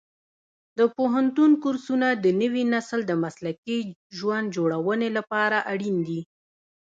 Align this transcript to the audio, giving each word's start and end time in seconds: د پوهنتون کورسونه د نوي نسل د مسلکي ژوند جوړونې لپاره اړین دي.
د 0.77 0.79
پوهنتون 0.95 1.51
کورسونه 1.63 2.07
د 2.23 2.25
نوي 2.41 2.63
نسل 2.73 2.99
د 3.07 3.11
مسلکي 3.23 3.79
ژوند 4.17 4.45
جوړونې 4.57 5.09
لپاره 5.17 5.57
اړین 5.71 5.97
دي. 6.07 6.21